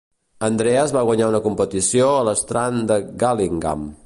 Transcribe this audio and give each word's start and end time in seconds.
Andreas 0.47 0.93
va 0.95 1.03
guanyar 1.09 1.27
una 1.33 1.43
competició 1.45 2.09
a 2.15 2.25
l'Strand 2.31 2.83
de 2.93 3.03
Gillingham. 3.25 3.91